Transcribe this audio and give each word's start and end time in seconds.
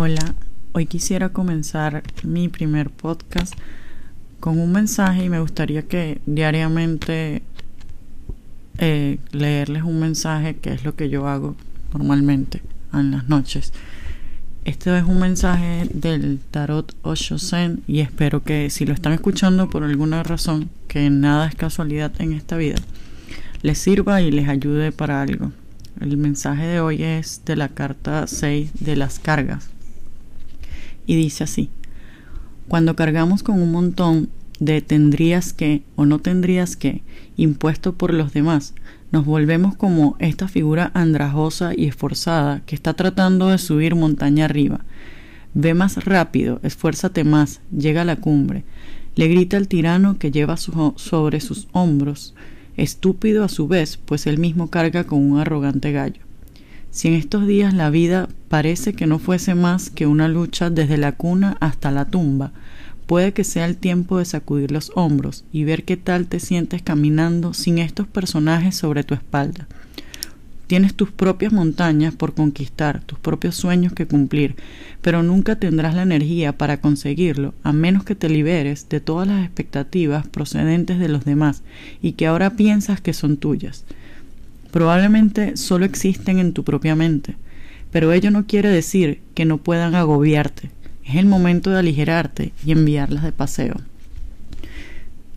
Hola, 0.00 0.36
hoy 0.74 0.86
quisiera 0.86 1.30
comenzar 1.30 2.04
mi 2.22 2.48
primer 2.48 2.88
podcast 2.88 3.52
con 4.38 4.60
un 4.60 4.70
mensaje 4.70 5.24
y 5.24 5.28
me 5.28 5.40
gustaría 5.40 5.88
que 5.88 6.20
diariamente 6.24 7.42
eh, 8.78 9.18
leerles 9.32 9.82
un 9.82 9.98
mensaje 9.98 10.54
que 10.54 10.72
es 10.72 10.84
lo 10.84 10.94
que 10.94 11.08
yo 11.08 11.26
hago 11.26 11.56
normalmente 11.92 12.62
en 12.92 13.10
las 13.10 13.28
noches. 13.28 13.72
Este 14.64 14.96
es 14.96 15.02
un 15.02 15.18
mensaje 15.18 15.88
del 15.92 16.38
Tarot 16.52 16.94
Osho 17.02 17.40
Zen 17.40 17.82
y 17.88 17.98
espero 17.98 18.44
que 18.44 18.70
si 18.70 18.86
lo 18.86 18.94
están 18.94 19.14
escuchando 19.14 19.68
por 19.68 19.82
alguna 19.82 20.22
razón, 20.22 20.70
que 20.86 21.10
nada 21.10 21.48
es 21.48 21.56
casualidad 21.56 22.12
en 22.20 22.34
esta 22.34 22.56
vida, 22.56 22.76
les 23.62 23.78
sirva 23.78 24.22
y 24.22 24.30
les 24.30 24.48
ayude 24.48 24.92
para 24.92 25.20
algo. 25.20 25.50
El 26.00 26.16
mensaje 26.18 26.68
de 26.68 26.80
hoy 26.80 27.02
es 27.02 27.42
de 27.44 27.56
la 27.56 27.68
carta 27.68 28.28
6 28.28 28.70
de 28.78 28.94
las 28.94 29.18
cargas 29.18 29.70
y 31.08 31.16
dice 31.16 31.42
así, 31.42 31.70
cuando 32.68 32.94
cargamos 32.94 33.42
con 33.42 33.60
un 33.60 33.72
montón 33.72 34.28
de 34.60 34.82
tendrías 34.82 35.54
que 35.54 35.82
o 35.96 36.04
no 36.04 36.18
tendrías 36.18 36.76
que 36.76 37.02
impuesto 37.38 37.94
por 37.94 38.12
los 38.12 38.34
demás, 38.34 38.74
nos 39.10 39.24
volvemos 39.24 39.74
como 39.74 40.16
esta 40.18 40.48
figura 40.48 40.90
andrajosa 40.92 41.72
y 41.74 41.86
esforzada 41.86 42.60
que 42.66 42.74
está 42.74 42.92
tratando 42.92 43.48
de 43.48 43.56
subir 43.56 43.94
montaña 43.94 44.44
arriba. 44.44 44.84
Ve 45.54 45.72
más 45.72 46.04
rápido, 46.04 46.60
esfuérzate 46.62 47.24
más, 47.24 47.62
llega 47.76 48.02
a 48.02 48.04
la 48.04 48.16
cumbre. 48.16 48.64
Le 49.16 49.28
grita 49.28 49.56
el 49.56 49.66
tirano 49.66 50.18
que 50.18 50.30
lleva 50.30 50.58
sobre 50.58 51.40
sus 51.40 51.68
hombros, 51.72 52.34
estúpido 52.76 53.44
a 53.44 53.48
su 53.48 53.66
vez, 53.66 53.96
pues 53.96 54.26
él 54.26 54.36
mismo 54.36 54.68
carga 54.68 55.04
con 55.04 55.22
un 55.22 55.38
arrogante 55.38 55.90
gallo. 55.90 56.27
Si 56.90 57.08
en 57.08 57.14
estos 57.14 57.46
días 57.46 57.74
la 57.74 57.90
vida 57.90 58.28
parece 58.48 58.94
que 58.94 59.06
no 59.06 59.18
fuese 59.18 59.54
más 59.54 59.90
que 59.90 60.06
una 60.06 60.26
lucha 60.28 60.70
desde 60.70 60.96
la 60.96 61.12
cuna 61.12 61.56
hasta 61.60 61.90
la 61.90 62.06
tumba, 62.06 62.52
puede 63.06 63.32
que 63.32 63.44
sea 63.44 63.66
el 63.66 63.76
tiempo 63.76 64.18
de 64.18 64.24
sacudir 64.24 64.72
los 64.72 64.90
hombros 64.94 65.44
y 65.52 65.64
ver 65.64 65.84
qué 65.84 65.96
tal 65.96 66.26
te 66.26 66.40
sientes 66.40 66.82
caminando 66.82 67.54
sin 67.54 67.78
estos 67.78 68.06
personajes 68.06 68.76
sobre 68.76 69.04
tu 69.04 69.14
espalda. 69.14 69.68
Tienes 70.66 70.94
tus 70.94 71.10
propias 71.10 71.52
montañas 71.52 72.14
por 72.14 72.34
conquistar, 72.34 73.02
tus 73.02 73.18
propios 73.18 73.54
sueños 73.54 73.94
que 73.94 74.06
cumplir, 74.06 74.56
pero 75.00 75.22
nunca 75.22 75.56
tendrás 75.56 75.94
la 75.94 76.02
energía 76.02 76.58
para 76.58 76.82
conseguirlo 76.82 77.54
a 77.62 77.72
menos 77.72 78.04
que 78.04 78.14
te 78.14 78.28
liberes 78.28 78.86
de 78.90 79.00
todas 79.00 79.26
las 79.26 79.44
expectativas 79.44 80.26
procedentes 80.26 80.98
de 80.98 81.08
los 81.08 81.24
demás 81.24 81.62
y 82.02 82.12
que 82.12 82.26
ahora 82.26 82.50
piensas 82.50 83.00
que 83.00 83.14
son 83.14 83.38
tuyas 83.38 83.86
probablemente 84.70 85.56
solo 85.56 85.84
existen 85.84 86.38
en 86.38 86.52
tu 86.52 86.64
propia 86.64 86.94
mente, 86.94 87.36
pero 87.90 88.12
ello 88.12 88.30
no 88.30 88.46
quiere 88.46 88.68
decir 88.68 89.20
que 89.34 89.44
no 89.44 89.58
puedan 89.58 89.94
agobiarte. 89.94 90.70
Es 91.04 91.16
el 91.16 91.26
momento 91.26 91.70
de 91.70 91.78
aligerarte 91.78 92.52
y 92.64 92.72
enviarlas 92.72 93.24
de 93.24 93.32
paseo. 93.32 93.76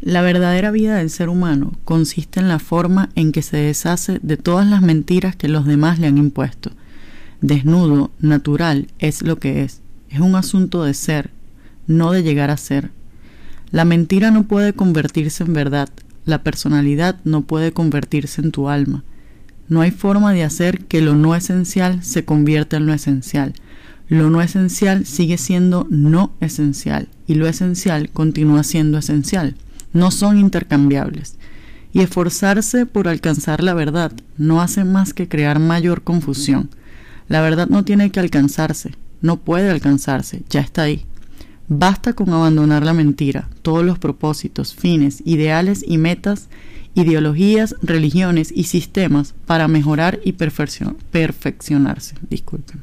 La 0.00 0.22
verdadera 0.22 0.70
vida 0.70 0.96
del 0.96 1.10
ser 1.10 1.28
humano 1.28 1.72
consiste 1.84 2.38
en 2.38 2.48
la 2.48 2.60
forma 2.60 3.08
en 3.16 3.32
que 3.32 3.42
se 3.42 3.56
deshace 3.56 4.20
de 4.22 4.36
todas 4.36 4.66
las 4.66 4.80
mentiras 4.80 5.34
que 5.34 5.48
los 5.48 5.66
demás 5.66 5.98
le 5.98 6.06
han 6.06 6.18
impuesto. 6.18 6.70
Desnudo, 7.40 8.12
natural, 8.20 8.86
es 8.98 9.22
lo 9.22 9.40
que 9.40 9.62
es. 9.62 9.80
Es 10.08 10.20
un 10.20 10.36
asunto 10.36 10.84
de 10.84 10.94
ser, 10.94 11.30
no 11.88 12.12
de 12.12 12.22
llegar 12.22 12.50
a 12.50 12.56
ser. 12.56 12.90
La 13.72 13.84
mentira 13.84 14.30
no 14.30 14.44
puede 14.44 14.74
convertirse 14.74 15.42
en 15.42 15.52
verdad, 15.52 15.88
la 16.24 16.42
personalidad 16.42 17.16
no 17.24 17.42
puede 17.42 17.72
convertirse 17.72 18.42
en 18.42 18.52
tu 18.52 18.68
alma. 18.68 19.02
No 19.68 19.80
hay 19.80 19.90
forma 19.90 20.32
de 20.32 20.44
hacer 20.44 20.84
que 20.84 21.00
lo 21.00 21.14
no 21.14 21.34
esencial 21.34 22.02
se 22.02 22.24
convierta 22.24 22.76
en 22.76 22.86
lo 22.86 22.94
esencial. 22.94 23.54
Lo 24.08 24.30
no 24.30 24.40
esencial 24.40 25.04
sigue 25.04 25.38
siendo 25.38 25.86
no 25.90 26.32
esencial 26.40 27.08
y 27.26 27.34
lo 27.34 27.48
esencial 27.48 28.10
continúa 28.10 28.62
siendo 28.62 28.98
esencial. 28.98 29.56
No 29.92 30.10
son 30.10 30.38
intercambiables. 30.38 31.36
Y 31.92 32.00
esforzarse 32.00 32.86
por 32.86 33.08
alcanzar 33.08 33.62
la 33.62 33.74
verdad 33.74 34.12
no 34.36 34.60
hace 34.60 34.84
más 34.84 35.14
que 35.14 35.28
crear 35.28 35.58
mayor 35.58 36.02
confusión. 36.02 36.70
La 37.28 37.40
verdad 37.40 37.68
no 37.68 37.84
tiene 37.84 38.10
que 38.10 38.20
alcanzarse, 38.20 38.92
no 39.20 39.38
puede 39.38 39.70
alcanzarse, 39.70 40.42
ya 40.48 40.60
está 40.60 40.82
ahí. 40.82 41.06
Basta 41.68 42.12
con 42.12 42.30
abandonar 42.30 42.84
la 42.84 42.92
mentira, 42.92 43.48
todos 43.62 43.84
los 43.84 43.98
propósitos, 43.98 44.74
fines, 44.74 45.22
ideales 45.24 45.84
y 45.86 45.98
metas 45.98 46.48
ideologías, 46.96 47.76
religiones 47.82 48.50
y 48.52 48.64
sistemas 48.64 49.34
para 49.44 49.68
mejorar 49.68 50.18
y 50.24 50.32
perfeccionarse. 50.32 52.16
Disculpen. 52.30 52.82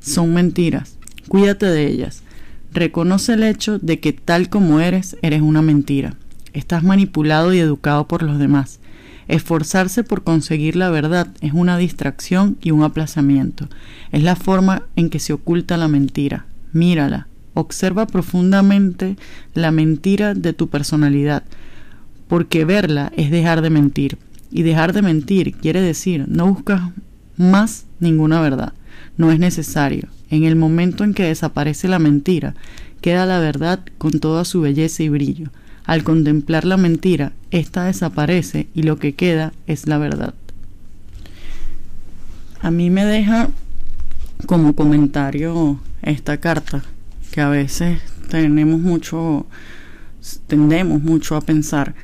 Son 0.00 0.34
mentiras. 0.34 0.98
Cuídate 1.28 1.66
de 1.66 1.86
ellas. 1.86 2.24
Reconoce 2.72 3.34
el 3.34 3.44
hecho 3.44 3.78
de 3.78 4.00
que 4.00 4.12
tal 4.12 4.48
como 4.50 4.80
eres, 4.80 5.16
eres 5.22 5.40
una 5.40 5.62
mentira. 5.62 6.16
Estás 6.52 6.82
manipulado 6.82 7.54
y 7.54 7.60
educado 7.60 8.08
por 8.08 8.24
los 8.24 8.40
demás. 8.40 8.80
Esforzarse 9.28 10.02
por 10.02 10.24
conseguir 10.24 10.74
la 10.74 10.90
verdad 10.90 11.28
es 11.40 11.52
una 11.52 11.78
distracción 11.78 12.58
y 12.60 12.72
un 12.72 12.82
aplazamiento. 12.82 13.68
Es 14.10 14.24
la 14.24 14.34
forma 14.34 14.82
en 14.96 15.10
que 15.10 15.20
se 15.20 15.32
oculta 15.32 15.76
la 15.76 15.86
mentira. 15.86 16.46
Mírala. 16.72 17.28
Observa 17.54 18.06
profundamente 18.06 19.16
la 19.54 19.70
mentira 19.70 20.34
de 20.34 20.52
tu 20.52 20.68
personalidad 20.68 21.42
porque 22.28 22.64
verla 22.64 23.12
es 23.16 23.30
dejar 23.30 23.62
de 23.62 23.70
mentir. 23.70 24.18
Y 24.50 24.62
dejar 24.62 24.92
de 24.92 25.02
mentir 25.02 25.54
quiere 25.54 25.80
decir 25.80 26.26
no 26.28 26.46
buscas 26.46 26.82
más 27.36 27.86
ninguna 28.00 28.40
verdad. 28.40 28.72
No 29.16 29.32
es 29.32 29.38
necesario. 29.38 30.08
En 30.30 30.44
el 30.44 30.56
momento 30.56 31.04
en 31.04 31.14
que 31.14 31.24
desaparece 31.24 31.88
la 31.88 31.98
mentira, 31.98 32.54
queda 33.00 33.26
la 33.26 33.40
verdad 33.40 33.80
con 33.96 34.20
toda 34.20 34.44
su 34.44 34.60
belleza 34.60 35.02
y 35.02 35.08
brillo. 35.08 35.50
Al 35.84 36.04
contemplar 36.04 36.64
la 36.64 36.76
mentira, 36.76 37.32
ésta 37.50 37.84
desaparece 37.84 38.68
y 38.74 38.82
lo 38.82 38.98
que 38.98 39.14
queda 39.14 39.52
es 39.66 39.86
la 39.86 39.96
verdad. 39.96 40.34
A 42.60 42.70
mí 42.70 42.90
me 42.90 43.04
deja 43.04 43.48
como 44.46 44.74
comentario 44.74 45.80
esta 46.02 46.36
carta, 46.38 46.82
que 47.38 47.42
a 47.42 47.48
veces 47.50 48.00
tenemos 48.28 48.80
mucho, 48.80 49.46
tendemos 50.48 51.00
mucho 51.04 51.36
a 51.36 51.40
pensar 51.40 51.94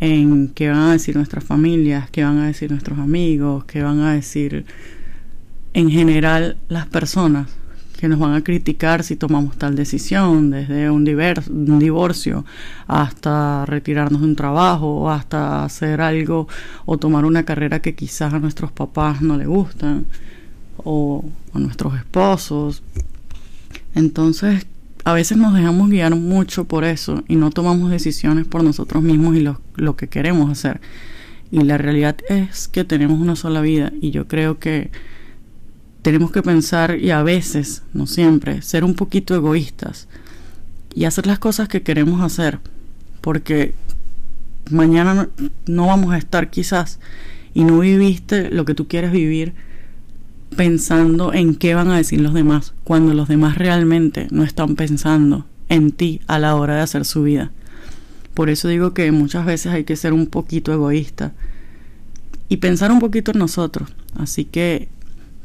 en 0.00 0.48
qué 0.48 0.70
van 0.70 0.80
a 0.80 0.90
decir 0.90 1.14
nuestras 1.14 1.44
familias, 1.44 2.10
qué 2.10 2.24
van 2.24 2.38
a 2.38 2.48
decir 2.48 2.72
nuestros 2.72 2.98
amigos, 2.98 3.64
qué 3.66 3.80
van 3.80 4.00
a 4.00 4.14
decir 4.14 4.66
en 5.72 5.88
general 5.88 6.56
las 6.68 6.88
personas 6.88 7.46
que 7.96 8.08
nos 8.08 8.18
van 8.18 8.34
a 8.34 8.42
criticar 8.42 9.04
si 9.04 9.14
tomamos 9.14 9.56
tal 9.56 9.76
decisión, 9.76 10.50
desde 10.50 10.90
un, 10.90 11.06
un 11.06 11.78
divorcio 11.78 12.44
hasta 12.88 13.64
retirarnos 13.66 14.22
de 14.22 14.26
un 14.26 14.34
trabajo, 14.34 15.08
hasta 15.12 15.62
hacer 15.62 16.00
algo 16.00 16.48
o 16.86 16.98
tomar 16.98 17.24
una 17.24 17.44
carrera 17.44 17.80
que 17.80 17.94
quizás 17.94 18.34
a 18.34 18.40
nuestros 18.40 18.72
papás 18.72 19.22
no 19.22 19.36
les 19.36 19.46
gustan 19.46 20.06
o 20.78 21.24
a 21.54 21.60
nuestros 21.60 21.94
esposos. 21.94 22.82
Entonces, 23.94 24.66
a 25.04 25.12
veces 25.12 25.36
nos 25.36 25.54
dejamos 25.54 25.90
guiar 25.90 26.14
mucho 26.14 26.64
por 26.64 26.84
eso 26.84 27.24
y 27.28 27.36
no 27.36 27.50
tomamos 27.50 27.90
decisiones 27.90 28.46
por 28.46 28.62
nosotros 28.62 29.02
mismos 29.02 29.36
y 29.36 29.40
lo, 29.40 29.96
que 29.96 30.08
queremos 30.08 30.50
hacer. 30.50 30.80
Y 31.50 31.60
la 31.62 31.76
realidad 31.76 32.16
es 32.28 32.68
que 32.68 32.84
tenemos 32.84 33.20
una 33.20 33.36
sola 33.36 33.60
vida 33.60 33.92
y 34.00 34.10
yo 34.10 34.28
creo 34.28 34.58
que 34.58 34.90
tenemos 36.02 36.30
que 36.30 36.42
pensar 36.42 36.98
y 36.98 37.10
a 37.10 37.22
veces, 37.22 37.82
no 37.92 38.06
siempre, 38.06 38.62
ser 38.62 38.84
un 38.84 38.94
poquito 38.94 39.34
egoístas 39.34 40.08
y 40.94 41.04
hacer 41.04 41.26
las 41.26 41.38
cosas 41.38 41.68
que 41.68 41.82
queremos 41.82 42.20
hacer 42.22 42.60
porque 43.20 43.74
mañana 44.70 45.28
no 45.66 45.86
vamos 45.86 46.12
a 46.12 46.18
estar 46.18 46.50
quizás 46.50 46.98
y 47.54 47.64
no 47.64 47.80
viviste 47.80 48.50
lo 48.50 48.64
que 48.64 48.74
tú 48.74 48.88
quieres 48.88 49.12
vivir 49.12 49.54
pensando 50.56 51.32
en 51.32 51.54
qué 51.54 51.74
van 51.74 51.88
a 51.88 51.96
decir 51.96 52.20
los 52.20 52.34
demás, 52.34 52.74
cuando 52.84 53.14
los 53.14 53.28
demás 53.28 53.58
realmente 53.58 54.28
no 54.30 54.44
están 54.44 54.76
pensando 54.76 55.46
en 55.68 55.92
ti 55.92 56.20
a 56.26 56.38
la 56.38 56.54
hora 56.56 56.76
de 56.76 56.80
hacer 56.82 57.04
su 57.04 57.22
vida. 57.22 57.50
Por 58.34 58.50
eso 58.50 58.68
digo 58.68 58.94
que 58.94 59.10
muchas 59.12 59.44
veces 59.44 59.72
hay 59.72 59.84
que 59.84 59.96
ser 59.96 60.12
un 60.12 60.26
poquito 60.26 60.72
egoísta 60.72 61.32
y 62.48 62.58
pensar 62.58 62.90
un 62.92 63.00
poquito 63.00 63.32
en 63.32 63.38
nosotros. 63.38 63.94
Así 64.14 64.44
que 64.44 64.88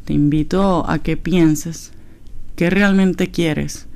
te 0.05 0.13
invito 0.13 0.89
a 0.89 0.99
que 0.99 1.17
pienses 1.17 1.91
qué 2.55 2.69
realmente 2.69 3.31
quieres. 3.31 3.87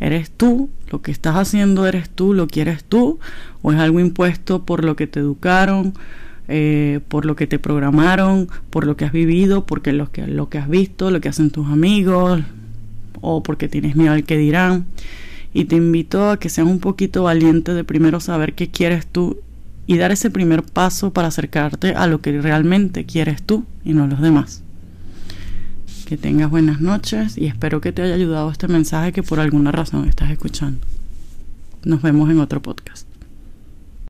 ¿Eres 0.00 0.30
tú? 0.30 0.70
¿Lo 0.90 1.02
que 1.02 1.10
estás 1.10 1.36
haciendo 1.36 1.86
eres 1.86 2.10
tú? 2.10 2.34
¿Lo 2.34 2.46
quieres 2.46 2.84
tú? 2.84 3.18
¿O 3.62 3.72
es 3.72 3.78
algo 3.78 4.00
impuesto 4.00 4.64
por 4.64 4.84
lo 4.84 4.96
que 4.96 5.06
te 5.06 5.20
educaron? 5.20 5.94
Eh, 6.46 7.00
por 7.08 7.24
lo 7.24 7.36
que 7.36 7.46
te 7.46 7.58
programaron, 7.58 8.48
por 8.68 8.86
lo 8.86 8.96
que 8.96 9.06
has 9.06 9.12
vivido, 9.12 9.64
porque 9.64 9.92
lo 9.92 10.12
que, 10.12 10.26
lo 10.26 10.50
que 10.50 10.58
has 10.58 10.68
visto, 10.68 11.10
lo 11.10 11.20
que 11.20 11.30
hacen 11.30 11.50
tus 11.50 11.66
amigos, 11.68 12.42
o 13.20 13.42
porque 13.42 13.68
tienes 13.68 13.96
miedo 13.96 14.12
al 14.12 14.24
que 14.24 14.36
dirán. 14.36 14.84
Y 15.52 15.66
te 15.66 15.76
invito 15.76 16.30
a 16.30 16.38
que 16.38 16.48
seas 16.48 16.66
un 16.66 16.80
poquito 16.80 17.22
valiente 17.22 17.72
de 17.72 17.84
primero 17.84 18.20
saber 18.20 18.54
qué 18.54 18.68
quieres 18.70 19.06
tú 19.06 19.38
y 19.86 19.96
dar 19.96 20.12
ese 20.12 20.30
primer 20.30 20.62
paso 20.62 21.12
para 21.12 21.28
acercarte 21.28 21.94
a 21.94 22.06
lo 22.06 22.20
que 22.20 22.40
realmente 22.40 23.04
quieres 23.04 23.42
tú 23.42 23.64
y 23.84 23.92
no 23.92 24.06
los 24.06 24.20
demás. 24.20 24.62
Que 26.06 26.16
tengas 26.16 26.50
buenas 26.50 26.80
noches 26.80 27.38
y 27.38 27.46
espero 27.46 27.80
que 27.80 27.92
te 27.92 28.02
haya 28.02 28.14
ayudado 28.14 28.50
este 28.50 28.68
mensaje 28.68 29.12
que 29.12 29.22
por 29.22 29.40
alguna 29.40 29.72
razón 29.72 30.08
estás 30.08 30.30
escuchando. 30.30 30.80
Nos 31.84 32.02
vemos 32.02 32.30
en 32.30 32.40
otro 32.40 32.60
podcast. 32.60 33.13